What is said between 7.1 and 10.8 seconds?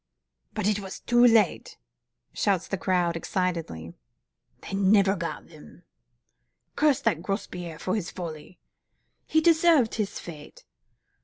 Grospierre for his folly!" "He deserved his fate!"